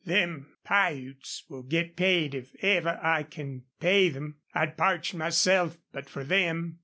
"Them 0.03 0.47
Piutes 0.65 1.43
will 1.47 1.61
git 1.61 1.95
paid 1.95 2.33
if 2.33 2.55
ever 2.63 2.99
I 3.03 3.21
can 3.21 3.65
pay 3.79 4.09
them. 4.09 4.37
I'd 4.51 4.75
parched 4.75 5.13
myself 5.13 5.77
but 5.91 6.09
for 6.09 6.23
them.... 6.23 6.79